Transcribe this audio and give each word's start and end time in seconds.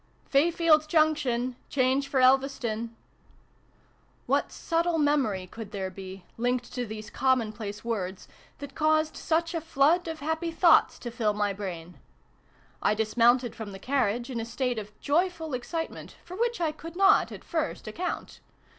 "FAYFIELD 0.33 0.87
Junction! 0.87 1.55
Change 1.69 2.07
for 2.07 2.19
Elveston!" 2.19 2.89
What 4.25 4.51
subtle 4.51 4.97
memory 4.97 5.45
could 5.45 5.71
there 5.71 5.91
be, 5.91 6.25
linked 6.37 6.73
to 6.73 6.87
these 6.87 7.11
commonplace 7.11 7.85
words, 7.85 8.27
that 8.57 8.73
caused 8.73 9.15
such 9.15 9.53
a 9.53 9.61
flood 9.61 10.07
of 10.07 10.19
happy 10.21 10.51
thoughts 10.51 10.97
to 10.97 11.11
fill 11.11 11.33
my 11.35 11.53
brain? 11.53 11.99
I 12.81 12.95
dismounted 12.95 13.55
from 13.55 13.73
the 13.73 13.77
carriage 13.77 14.31
in 14.31 14.39
a 14.39 14.43
state 14.45 14.79
of 14.79 14.91
joyful 15.01 15.53
excitement 15.53 16.15
for 16.23 16.35
which 16.35 16.59
I 16.59 16.71
could 16.71 16.95
not 16.95 17.31
at 17.31 17.43
first 17.43 17.87
account. 17.87 18.39